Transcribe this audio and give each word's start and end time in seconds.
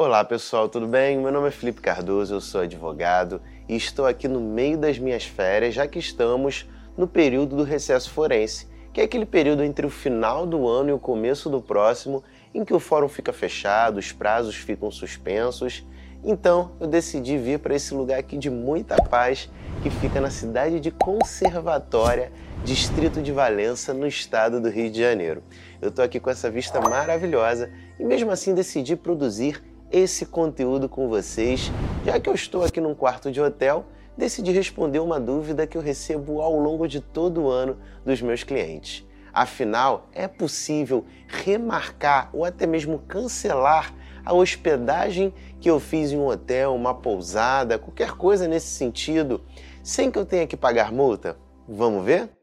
Olá 0.00 0.24
pessoal, 0.24 0.68
tudo 0.68 0.86
bem? 0.86 1.18
Meu 1.18 1.32
nome 1.32 1.48
é 1.48 1.50
Felipe 1.50 1.80
Cardoso, 1.80 2.32
eu 2.32 2.40
sou 2.40 2.60
advogado 2.60 3.40
e 3.68 3.74
estou 3.74 4.06
aqui 4.06 4.28
no 4.28 4.40
meio 4.40 4.78
das 4.78 4.96
minhas 4.96 5.24
férias, 5.24 5.74
já 5.74 5.88
que 5.88 5.98
estamos 5.98 6.70
no 6.96 7.08
período 7.08 7.56
do 7.56 7.64
recesso 7.64 8.08
forense, 8.12 8.68
que 8.92 9.00
é 9.00 9.04
aquele 9.04 9.26
período 9.26 9.64
entre 9.64 9.84
o 9.84 9.90
final 9.90 10.46
do 10.46 10.68
ano 10.68 10.90
e 10.90 10.92
o 10.92 11.00
começo 11.00 11.50
do 11.50 11.60
próximo, 11.60 12.22
em 12.54 12.64
que 12.64 12.72
o 12.72 12.78
fórum 12.78 13.08
fica 13.08 13.32
fechado, 13.32 13.98
os 13.98 14.12
prazos 14.12 14.54
ficam 14.54 14.88
suspensos. 14.88 15.84
Então 16.22 16.70
eu 16.78 16.86
decidi 16.86 17.36
vir 17.36 17.58
para 17.58 17.74
esse 17.74 17.92
lugar 17.92 18.20
aqui 18.20 18.36
de 18.36 18.50
muita 18.50 18.94
paz, 19.02 19.50
que 19.82 19.90
fica 19.90 20.20
na 20.20 20.30
cidade 20.30 20.78
de 20.78 20.92
Conservatória, 20.92 22.30
distrito 22.64 23.20
de 23.20 23.32
Valença, 23.32 23.92
no 23.92 24.06
estado 24.06 24.60
do 24.60 24.70
Rio 24.70 24.92
de 24.92 25.00
Janeiro. 25.00 25.42
Eu 25.82 25.88
estou 25.88 26.04
aqui 26.04 26.20
com 26.20 26.30
essa 26.30 26.48
vista 26.48 26.80
maravilhosa 26.80 27.68
e 27.98 28.04
mesmo 28.04 28.30
assim 28.30 28.54
decidi 28.54 28.94
produzir 28.94 29.60
esse 29.90 30.26
conteúdo 30.26 30.88
com 30.88 31.08
vocês, 31.08 31.70
já 32.04 32.18
que 32.20 32.28
eu 32.28 32.34
estou 32.34 32.62
aqui 32.62 32.80
num 32.80 32.94
quarto 32.94 33.30
de 33.30 33.40
hotel, 33.40 33.86
decidi 34.16 34.52
responder 34.52 34.98
uma 34.98 35.20
dúvida 35.20 35.66
que 35.66 35.76
eu 35.76 35.82
recebo 35.82 36.40
ao 36.40 36.58
longo 36.58 36.86
de 36.86 37.00
todo 37.00 37.42
o 37.42 37.50
ano 37.50 37.78
dos 38.04 38.20
meus 38.20 38.42
clientes. 38.42 39.06
Afinal, 39.32 40.08
é 40.12 40.26
possível 40.26 41.04
remarcar 41.26 42.30
ou 42.32 42.44
até 42.44 42.66
mesmo 42.66 42.98
cancelar 43.00 43.94
a 44.24 44.34
hospedagem 44.34 45.32
que 45.60 45.70
eu 45.70 45.78
fiz 45.78 46.12
em 46.12 46.18
um 46.18 46.26
hotel, 46.26 46.74
uma 46.74 46.94
pousada, 46.94 47.78
qualquer 47.78 48.12
coisa 48.12 48.48
nesse 48.48 48.68
sentido, 48.68 49.40
sem 49.82 50.10
que 50.10 50.18
eu 50.18 50.26
tenha 50.26 50.46
que 50.46 50.56
pagar 50.56 50.92
multa? 50.92 51.36
Vamos 51.66 52.04
ver? 52.04 52.37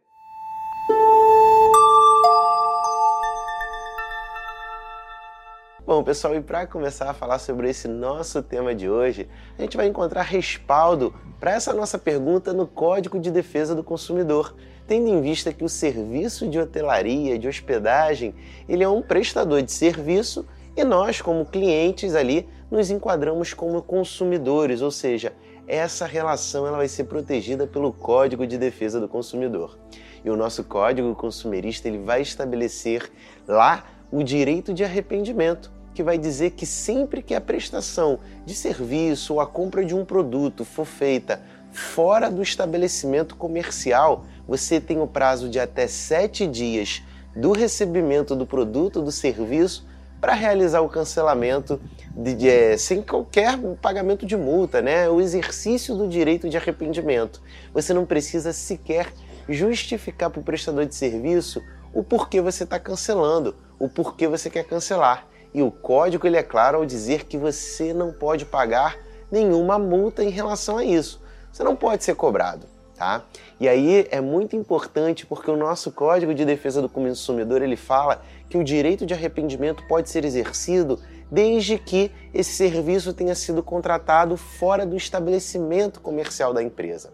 Bom, 5.96 6.04
pessoal, 6.04 6.36
e 6.36 6.42
para 6.42 6.68
começar 6.68 7.10
a 7.10 7.14
falar 7.14 7.40
sobre 7.40 7.70
esse 7.70 7.88
nosso 7.88 8.44
tema 8.44 8.76
de 8.76 8.90
hoje, 8.90 9.30
a 9.58 9.62
gente 9.62 9.78
vai 9.78 9.88
encontrar 9.88 10.24
respaldo 10.24 11.16
para 11.40 11.54
essa 11.54 11.72
nossa 11.72 11.98
pergunta 11.98 12.52
no 12.52 12.68
Código 12.68 13.18
de 13.18 13.32
Defesa 13.32 13.74
do 13.74 13.82
Consumidor, 13.82 14.54
tendo 14.86 15.08
em 15.08 15.22
vista 15.22 15.54
que 15.54 15.64
o 15.64 15.70
serviço 15.70 16.50
de 16.50 16.60
hotelaria, 16.60 17.40
de 17.40 17.48
hospedagem, 17.48 18.36
ele 18.68 18.84
é 18.84 18.90
um 18.90 19.02
prestador 19.02 19.62
de 19.62 19.72
serviço 19.72 20.46
e 20.76 20.84
nós, 20.84 21.22
como 21.22 21.46
clientes 21.46 22.14
ali, 22.14 22.46
nos 22.70 22.92
enquadramos 22.92 23.54
como 23.54 23.82
consumidores, 23.82 24.82
ou 24.82 24.92
seja, 24.92 25.32
essa 25.66 26.06
relação 26.06 26.68
ela 26.68 26.76
vai 26.76 26.90
ser 26.90 27.06
protegida 27.06 27.66
pelo 27.66 27.94
Código 27.94 28.46
de 28.46 28.58
Defesa 28.58 29.00
do 29.00 29.08
Consumidor. 29.08 29.80
E 30.26 30.30
o 30.30 30.36
nosso 30.36 30.62
Código 30.66 31.16
Consumerista 31.16 31.88
ele 31.88 32.00
vai 32.00 32.22
estabelecer 32.22 33.10
lá 33.48 33.86
o 34.12 34.24
direito 34.24 34.74
de 34.74 34.84
arrependimento, 34.84 35.75
que 35.96 36.04
vai 36.04 36.18
dizer 36.18 36.52
que 36.52 36.66
sempre 36.66 37.24
que 37.24 37.34
a 37.34 37.42
prestação 37.42 38.20
de 38.46 38.54
serviço 38.54 39.34
ou 39.34 39.40
a 39.40 39.48
compra 39.48 39.84
de 39.84 39.96
um 39.96 40.04
produto 40.04 40.66
for 40.66 40.86
feita 40.86 41.42
fora 41.72 42.30
do 42.30 42.44
estabelecimento 42.44 43.36
comercial, 43.36 44.26
você 44.48 44.80
tem 44.80 45.02
o 45.02 45.08
prazo 45.08 45.50
de 45.50 45.60
até 45.60 45.88
sete 45.88 46.46
dias 46.46 47.02
do 47.36 47.54
recebimento 47.54 48.36
do 48.36 48.46
produto 48.46 49.02
do 49.02 49.12
serviço 49.12 49.88
para 50.20 50.34
realizar 50.34 50.82
o 50.82 50.90
cancelamento 50.90 51.80
de, 52.16 52.34
de, 52.34 52.50
é, 52.50 52.78
sem 52.78 53.02
qualquer 53.02 53.58
pagamento 53.82 54.26
de 54.26 54.36
multa, 54.36 54.82
né? 54.82 55.10
O 55.10 55.22
exercício 55.22 55.96
do 55.96 56.08
direito 56.08 56.50
de 56.50 56.58
arrependimento. 56.58 57.42
Você 57.74 57.94
não 57.94 58.06
precisa 58.06 58.52
sequer 58.52 59.14
justificar 59.48 60.30
para 60.30 60.40
o 60.40 60.44
prestador 60.44 60.86
de 60.86 60.96
serviço 60.96 61.62
o 61.94 62.04
porquê 62.04 62.42
você 62.42 62.64
está 62.64 62.80
cancelando, 62.80 63.56
o 63.80 63.88
porquê 63.88 64.28
você 64.28 64.50
quer 64.50 64.66
cancelar. 64.66 65.28
E 65.56 65.64
o 65.64 65.72
código 65.72 66.28
ele 66.28 66.36
é 66.36 66.44
claro 66.44 66.80
ao 66.80 66.86
dizer 66.86 67.24
que 67.24 67.38
você 67.38 67.94
não 67.94 68.12
pode 68.12 68.44
pagar 68.44 68.98
nenhuma 69.32 69.80
multa 69.80 70.22
em 70.22 70.30
relação 70.30 70.78
a 70.78 70.84
isso. 70.84 71.22
Você 71.50 71.64
não 71.64 71.78
pode 71.78 72.04
ser 72.04 72.14
cobrado, 72.14 72.68
tá? 72.94 73.24
E 73.58 73.66
aí 73.66 74.06
é 74.12 74.20
muito 74.20 74.54
importante 74.58 75.26
porque 75.26 75.50
o 75.50 75.56
nosso 75.56 75.94
Código 75.94 76.36
de 76.36 76.44
Defesa 76.44 76.82
do 76.82 76.90
Consumidor 76.90 77.62
ele 77.62 77.78
fala 77.78 78.22
que 78.50 78.58
o 78.58 78.66
direito 78.66 79.06
de 79.06 79.14
arrependimento 79.14 79.82
pode 79.88 80.10
ser 80.10 80.26
exercido 80.26 81.00
desde 81.36 81.78
que 81.78 82.10
esse 82.34 82.54
serviço 82.54 83.12
tenha 83.12 83.36
sido 83.36 83.62
contratado 83.62 84.38
fora 84.38 84.86
do 84.86 84.96
estabelecimento 84.96 86.00
comercial 86.00 86.54
da 86.54 86.64
empresa. 86.64 87.12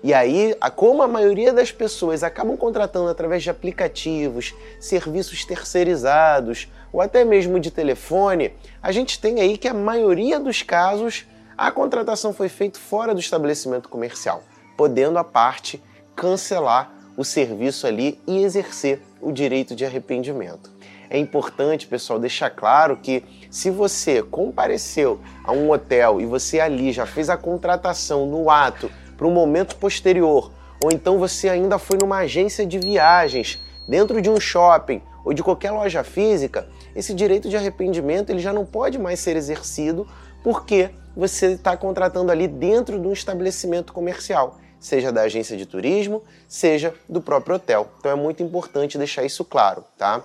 E 0.00 0.14
aí, 0.14 0.54
como 0.76 1.02
a 1.02 1.08
maioria 1.08 1.52
das 1.52 1.72
pessoas 1.72 2.22
acabam 2.22 2.56
contratando 2.56 3.08
através 3.08 3.42
de 3.42 3.50
aplicativos, 3.50 4.54
serviços 4.78 5.44
terceirizados 5.44 6.70
ou 6.92 7.00
até 7.00 7.24
mesmo 7.24 7.58
de 7.58 7.72
telefone, 7.72 8.52
a 8.80 8.92
gente 8.92 9.20
tem 9.20 9.40
aí 9.40 9.58
que 9.58 9.66
a 9.66 9.74
maioria 9.74 10.38
dos 10.38 10.62
casos 10.62 11.26
a 11.58 11.72
contratação 11.72 12.32
foi 12.32 12.48
feita 12.48 12.78
fora 12.78 13.12
do 13.12 13.18
estabelecimento 13.18 13.88
comercial, 13.88 14.44
podendo 14.76 15.18
a 15.18 15.24
parte 15.24 15.82
cancelar 16.14 16.92
o 17.16 17.24
serviço 17.24 17.88
ali 17.88 18.20
e 18.24 18.44
exercer 18.44 19.00
o 19.20 19.32
direito 19.32 19.74
de 19.74 19.84
arrependimento. 19.84 20.73
É 21.10 21.18
importante, 21.18 21.86
pessoal, 21.86 22.18
deixar 22.18 22.50
claro 22.50 22.96
que 22.96 23.24
se 23.50 23.70
você 23.70 24.22
compareceu 24.22 25.20
a 25.44 25.52
um 25.52 25.70
hotel 25.70 26.20
e 26.20 26.26
você 26.26 26.60
ali 26.60 26.92
já 26.92 27.06
fez 27.06 27.28
a 27.28 27.36
contratação 27.36 28.26
no 28.26 28.50
ato 28.50 28.90
para 29.16 29.26
um 29.26 29.30
momento 29.30 29.76
posterior, 29.76 30.50
ou 30.82 30.90
então 30.90 31.18
você 31.18 31.48
ainda 31.48 31.78
foi 31.78 31.98
numa 31.98 32.18
agência 32.18 32.66
de 32.66 32.78
viagens, 32.78 33.60
dentro 33.86 34.20
de 34.20 34.30
um 34.30 34.40
shopping 34.40 35.02
ou 35.24 35.32
de 35.32 35.42
qualquer 35.42 35.70
loja 35.70 36.02
física, 36.02 36.68
esse 36.94 37.14
direito 37.14 37.48
de 37.48 37.56
arrependimento 37.56 38.30
ele 38.30 38.40
já 38.40 38.52
não 38.52 38.64
pode 38.64 38.98
mais 38.98 39.20
ser 39.20 39.36
exercido 39.36 40.06
porque 40.42 40.90
você 41.16 41.52
está 41.52 41.76
contratando 41.76 42.30
ali 42.30 42.48
dentro 42.48 43.00
de 43.00 43.06
um 43.06 43.12
estabelecimento 43.12 43.92
comercial, 43.92 44.58
seja 44.80 45.12
da 45.12 45.22
agência 45.22 45.56
de 45.56 45.64
turismo, 45.64 46.22
seja 46.48 46.92
do 47.08 47.22
próprio 47.22 47.56
hotel. 47.56 47.88
Então 47.98 48.10
é 48.10 48.14
muito 48.14 48.42
importante 48.42 48.98
deixar 48.98 49.24
isso 49.24 49.44
claro, 49.44 49.84
tá? 49.96 50.22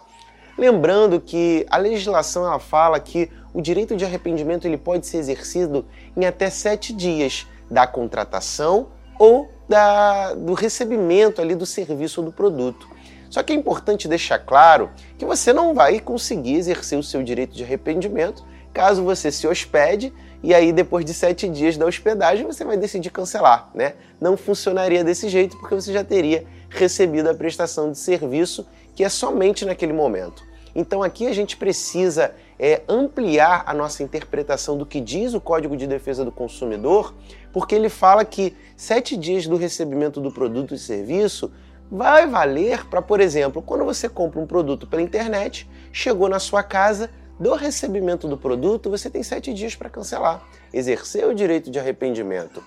Lembrando 0.60 1.22
que 1.22 1.66
a 1.70 1.78
legislação 1.78 2.46
ela 2.46 2.60
fala 2.60 3.00
que 3.00 3.32
o 3.54 3.62
direito 3.62 3.96
de 3.96 4.04
arrependimento 4.04 4.68
ele 4.68 4.78
pode 4.78 5.08
ser 5.08 5.16
exercido 5.16 5.86
em 6.18 6.26
até 6.26 6.50
sete 6.50 6.92
dias 6.92 7.48
da 7.72 7.88
contratação 7.88 8.90
ou 9.18 9.50
da, 9.70 10.34
do 10.34 10.54
recebimento 10.54 11.42
ali 11.42 11.56
do 11.56 11.66
serviço 11.66 12.20
ou 12.20 12.26
do 12.26 12.34
produto. 12.34 12.90
Só 13.30 13.42
que 13.42 13.54
é 13.54 13.56
importante 13.56 14.06
deixar 14.06 14.38
claro 14.40 14.90
que 15.18 15.24
você 15.24 15.54
não 15.54 15.74
vai 15.74 15.98
conseguir 15.98 16.56
exercer 16.56 17.00
o 17.00 17.04
seu 17.04 17.24
direito 17.24 17.56
de 17.56 17.64
arrependimento 17.64 18.44
caso 18.74 19.02
você 19.02 19.32
se 19.32 19.48
hospede 19.48 20.12
e 20.44 20.54
aí 20.54 20.74
depois 20.74 21.06
de 21.06 21.14
sete 21.14 21.48
dias 21.48 21.78
da 21.78 21.86
hospedagem 21.86 22.46
você 22.46 22.66
vai 22.66 22.76
decidir 22.76 23.12
cancelar, 23.12 23.72
né? 23.74 23.94
Não 24.20 24.36
funcionaria 24.36 25.06
desse 25.06 25.30
jeito 25.30 25.58
porque 25.58 25.74
você 25.74 25.94
já 25.94 26.04
teria 26.04 26.46
recebido 26.70 27.30
a 27.30 27.34
prestação 27.34 27.94
de 27.94 27.98
serviço 27.98 28.68
que 28.94 29.06
é 29.06 29.10
somente 29.10 29.64
naquele 29.64 29.94
momento. 29.94 30.49
Então 30.76 31.02
aqui 31.04 31.28
a 31.28 31.34
gente 31.34 31.58
precisa 31.58 32.34
é, 32.58 32.82
ampliar 32.88 33.64
a 33.66 33.74
nossa 33.74 34.04
interpretação 34.04 34.78
do 34.78 34.86
que 34.86 35.02
diz 35.02 35.34
o 35.34 35.42
Código 35.42 35.76
de 35.76 35.88
Defesa 35.88 36.24
do 36.24 36.32
Consumidor, 36.32 37.14
porque 37.52 37.76
ele 37.76 37.90
fala 37.90 38.24
que 38.24 38.56
sete 38.76 39.18
dias 39.18 39.48
do 39.48 39.56
recebimento 39.56 40.22
do 40.22 40.32
produto 40.32 40.74
e 40.74 40.78
serviço 40.78 41.52
vai 41.92 42.28
valer 42.28 42.86
para, 42.86 43.02
por 43.02 43.20
exemplo, 43.20 43.62
quando 43.62 43.84
você 43.84 44.08
compra 44.08 44.40
um 44.40 44.46
produto 44.46 44.86
pela 44.86 45.02
internet, 45.02 45.68
chegou 45.92 46.30
na 46.30 46.40
sua 46.40 46.62
casa, 46.62 47.10
do 47.40 47.56
recebimento 47.56 48.28
do 48.28 48.38
produto, 48.38 48.90
você 48.90 49.10
tem 49.10 49.24
sete 49.24 49.54
dias 49.54 49.74
para 49.74 49.90
cancelar, 49.90 50.46
exercer 50.74 51.26
o 51.26 51.34
direito 51.34 51.72
de 51.72 51.80
arrependimento. 51.80 52.62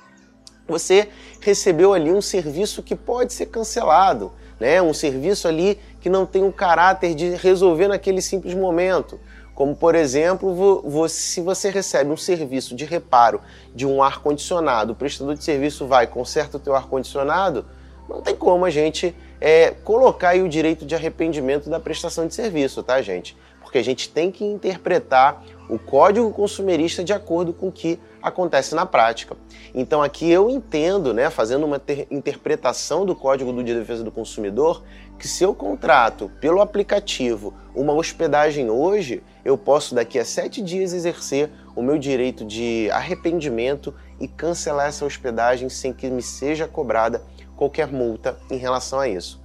Você 0.66 1.10
recebeu 1.40 1.92
ali 1.92 2.10
um 2.10 2.22
serviço 2.22 2.82
que 2.82 2.96
pode 2.96 3.34
ser 3.34 3.46
cancelado, 3.46 4.32
né? 4.62 4.80
um 4.80 4.94
serviço 4.94 5.48
ali 5.48 5.78
que 6.00 6.08
não 6.08 6.24
tem 6.24 6.44
o 6.44 6.52
caráter 6.52 7.14
de 7.14 7.30
resolver 7.30 7.88
naquele 7.88 8.22
simples 8.22 8.54
momento. 8.54 9.18
Como, 9.54 9.74
por 9.74 9.94
exemplo, 9.94 10.82
se 11.08 11.40
você 11.40 11.68
recebe 11.68 12.10
um 12.10 12.16
serviço 12.16 12.74
de 12.74 12.84
reparo 12.84 13.40
de 13.74 13.86
um 13.86 14.02
ar-condicionado, 14.02 14.92
o 14.92 14.96
prestador 14.96 15.34
de 15.34 15.44
serviço 15.44 15.86
vai, 15.86 16.06
conserta 16.06 16.56
o 16.56 16.60
teu 16.60 16.74
ar-condicionado, 16.74 17.66
não 18.08 18.22
tem 18.22 18.34
como 18.34 18.64
a 18.64 18.70
gente 18.70 19.14
é, 19.40 19.72
colocar 19.84 20.36
o 20.36 20.48
direito 20.48 20.86
de 20.86 20.94
arrependimento 20.94 21.68
da 21.68 21.80
prestação 21.80 22.26
de 22.26 22.34
serviço, 22.34 22.82
tá, 22.82 23.02
gente? 23.02 23.36
Porque 23.72 23.78
a 23.78 23.84
gente 23.84 24.10
tem 24.10 24.30
que 24.30 24.44
interpretar 24.44 25.42
o 25.66 25.78
código 25.78 26.30
consumerista 26.30 27.02
de 27.02 27.14
acordo 27.14 27.54
com 27.54 27.68
o 27.68 27.72
que 27.72 27.98
acontece 28.20 28.74
na 28.74 28.84
prática. 28.84 29.34
Então 29.74 30.02
aqui 30.02 30.30
eu 30.30 30.50
entendo, 30.50 31.14
né, 31.14 31.30
fazendo 31.30 31.64
uma 31.64 31.80
interpretação 32.10 33.06
do 33.06 33.16
Código 33.16 33.50
de 33.64 33.74
Defesa 33.74 34.04
do 34.04 34.12
Consumidor, 34.12 34.82
que 35.18 35.26
se 35.26 35.42
eu 35.42 35.54
contrato 35.54 36.30
pelo 36.38 36.60
aplicativo 36.60 37.54
uma 37.74 37.94
hospedagem 37.94 38.68
hoje, 38.68 39.22
eu 39.42 39.56
posso 39.56 39.94
daqui 39.94 40.18
a 40.18 40.24
sete 40.26 40.60
dias 40.60 40.92
exercer 40.92 41.48
o 41.74 41.80
meu 41.80 41.96
direito 41.96 42.44
de 42.44 42.90
arrependimento 42.90 43.94
e 44.20 44.28
cancelar 44.28 44.88
essa 44.88 45.06
hospedagem 45.06 45.70
sem 45.70 45.94
que 45.94 46.10
me 46.10 46.20
seja 46.20 46.68
cobrada 46.68 47.22
qualquer 47.56 47.90
multa 47.90 48.36
em 48.50 48.58
relação 48.58 49.00
a 49.00 49.08
isso. 49.08 49.40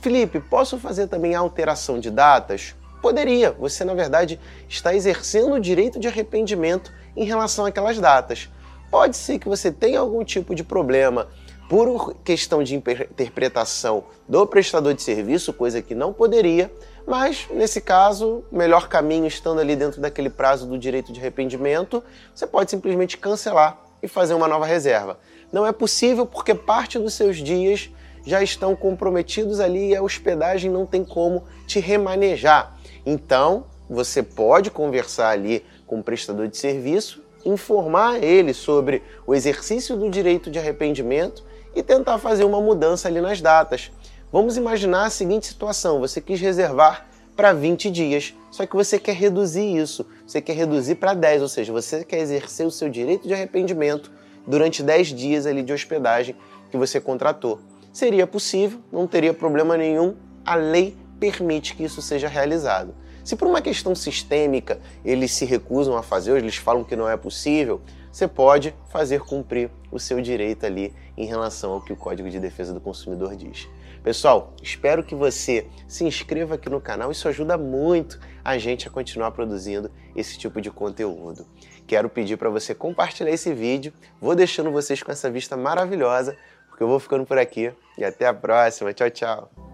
Felipe, 0.00 0.38
posso 0.38 0.78
fazer 0.78 1.08
também 1.08 1.34
alteração 1.34 1.98
de 1.98 2.12
datas? 2.12 2.76
Poderia. 3.06 3.52
Você, 3.52 3.84
na 3.84 3.94
verdade, 3.94 4.40
está 4.68 4.92
exercendo 4.92 5.54
o 5.54 5.60
direito 5.60 6.00
de 6.00 6.08
arrependimento 6.08 6.92
em 7.16 7.24
relação 7.24 7.64
àquelas 7.64 8.00
datas. 8.00 8.48
Pode 8.90 9.16
ser 9.16 9.38
que 9.38 9.48
você 9.48 9.70
tenha 9.70 10.00
algum 10.00 10.24
tipo 10.24 10.56
de 10.56 10.64
problema 10.64 11.28
por 11.68 12.14
questão 12.24 12.64
de 12.64 12.74
interpretação 12.74 14.04
do 14.28 14.44
prestador 14.44 14.92
de 14.92 15.02
serviço, 15.02 15.52
coisa 15.52 15.80
que 15.80 15.94
não 15.94 16.12
poderia, 16.12 16.72
mas 17.06 17.46
nesse 17.50 17.80
caso, 17.80 18.44
melhor 18.50 18.88
caminho, 18.88 19.26
estando 19.26 19.60
ali 19.60 19.76
dentro 19.76 20.00
daquele 20.00 20.30
prazo 20.30 20.66
do 20.66 20.76
direito 20.76 21.12
de 21.12 21.20
arrependimento, 21.20 22.02
você 22.34 22.46
pode 22.46 22.72
simplesmente 22.72 23.16
cancelar 23.16 23.80
e 24.02 24.08
fazer 24.08 24.34
uma 24.34 24.48
nova 24.48 24.66
reserva. 24.66 25.18
Não 25.52 25.64
é 25.64 25.70
possível 25.70 26.26
porque 26.26 26.54
parte 26.56 26.98
dos 26.98 27.14
seus 27.14 27.36
dias 27.36 27.88
já 28.24 28.42
estão 28.42 28.74
comprometidos 28.74 29.60
ali 29.60 29.90
e 29.90 29.96
a 29.96 30.02
hospedagem 30.02 30.70
não 30.70 30.84
tem 30.84 31.04
como 31.04 31.44
te 31.68 31.78
remanejar. 31.78 32.75
Então, 33.06 33.66
você 33.88 34.20
pode 34.20 34.68
conversar 34.68 35.28
ali 35.28 35.64
com 35.86 36.00
o 36.00 36.02
prestador 36.02 36.48
de 36.48 36.56
serviço, 36.56 37.22
informar 37.44 38.20
ele 38.20 38.52
sobre 38.52 39.00
o 39.24 39.32
exercício 39.32 39.96
do 39.96 40.10
direito 40.10 40.50
de 40.50 40.58
arrependimento 40.58 41.44
e 41.74 41.84
tentar 41.84 42.18
fazer 42.18 42.42
uma 42.42 42.60
mudança 42.60 43.06
ali 43.06 43.20
nas 43.20 43.40
datas. 43.40 43.92
Vamos 44.32 44.56
imaginar 44.56 45.04
a 45.04 45.10
seguinte 45.10 45.46
situação: 45.46 46.00
você 46.00 46.20
quis 46.20 46.40
reservar 46.40 47.06
para 47.36 47.52
20 47.52 47.90
dias, 47.90 48.34
só 48.50 48.66
que 48.66 48.74
você 48.74 48.98
quer 48.98 49.14
reduzir 49.14 49.76
isso, 49.76 50.04
você 50.26 50.40
quer 50.40 50.54
reduzir 50.54 50.96
para 50.96 51.14
10, 51.14 51.42
ou 51.42 51.48
seja, 51.48 51.72
você 51.72 52.02
quer 52.02 52.18
exercer 52.18 52.66
o 52.66 52.70
seu 52.70 52.88
direito 52.88 53.28
de 53.28 53.34
arrependimento 53.34 54.10
durante 54.46 54.82
10 54.82 55.08
dias 55.08 55.46
ali 55.46 55.62
de 55.62 55.72
hospedagem 55.72 56.34
que 56.70 56.76
você 56.76 57.00
contratou. 57.00 57.60
Seria 57.92 58.26
possível, 58.26 58.80
não 58.90 59.06
teria 59.06 59.32
problema 59.32 59.76
nenhum, 59.76 60.16
a 60.44 60.54
lei 60.54 60.96
permite 61.18 61.74
que 61.74 61.84
isso 61.84 62.02
seja 62.02 62.28
realizado. 62.28 62.94
Se 63.24 63.34
por 63.34 63.48
uma 63.48 63.60
questão 63.60 63.94
sistêmica 63.94 64.78
eles 65.04 65.32
se 65.32 65.44
recusam 65.44 65.96
a 65.96 66.02
fazer, 66.02 66.32
ou 66.32 66.36
eles 66.36 66.56
falam 66.56 66.84
que 66.84 66.94
não 66.94 67.08
é 67.08 67.16
possível, 67.16 67.80
você 68.12 68.28
pode 68.28 68.74
fazer 68.88 69.20
cumprir 69.20 69.70
o 69.90 69.98
seu 69.98 70.20
direito 70.20 70.64
ali 70.64 70.94
em 71.16 71.26
relação 71.26 71.72
ao 71.72 71.82
que 71.82 71.92
o 71.92 71.96
Código 71.96 72.30
de 72.30 72.40
Defesa 72.40 72.72
do 72.72 72.80
Consumidor 72.80 73.34
diz. 73.36 73.68
Pessoal, 74.02 74.54
espero 74.62 75.02
que 75.02 75.16
você 75.16 75.66
se 75.88 76.04
inscreva 76.04 76.54
aqui 76.54 76.70
no 76.70 76.80
canal, 76.80 77.10
isso 77.10 77.28
ajuda 77.28 77.58
muito 77.58 78.20
a 78.44 78.56
gente 78.56 78.86
a 78.86 78.90
continuar 78.90 79.32
produzindo 79.32 79.90
esse 80.14 80.38
tipo 80.38 80.60
de 80.60 80.70
conteúdo. 80.70 81.44
Quero 81.86 82.08
pedir 82.08 82.36
para 82.36 82.48
você 82.48 82.74
compartilhar 82.74 83.32
esse 83.32 83.52
vídeo, 83.52 83.92
vou 84.20 84.36
deixando 84.36 84.70
vocês 84.70 85.02
com 85.02 85.10
essa 85.10 85.28
vista 85.28 85.56
maravilhosa, 85.56 86.36
porque 86.68 86.84
eu 86.84 86.88
vou 86.88 87.00
ficando 87.00 87.26
por 87.26 87.36
aqui 87.36 87.72
e 87.98 88.04
até 88.04 88.26
a 88.26 88.32
próxima. 88.32 88.92
Tchau, 88.92 89.10
tchau. 89.10 89.65